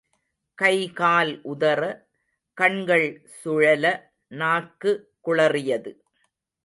கைகால் 0.57 1.41
உதற, 1.43 1.81
கண்கள் 2.57 3.07
சுழல, 3.43 3.85
நாக்கு 4.31 4.93
குளறியது. 5.25 5.93